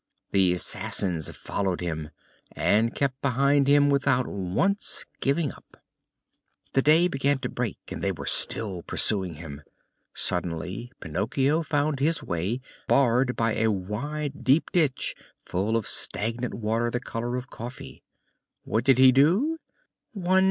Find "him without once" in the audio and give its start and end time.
3.67-5.05